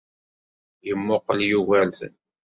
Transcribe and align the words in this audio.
Yemmuqel 0.85 1.39
Yugurten. 1.49 2.13